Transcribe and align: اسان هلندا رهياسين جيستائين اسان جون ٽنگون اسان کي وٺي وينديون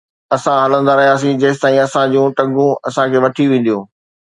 اسان 0.35 0.57
هلندا 0.63 0.93
رهياسين 0.99 1.35
جيستائين 1.43 1.83
اسان 1.87 2.05
جون 2.15 2.27
ٽنگون 2.41 2.73
اسان 2.91 3.05
کي 3.13 3.17
وٺي 3.27 3.45
وينديون 3.53 3.83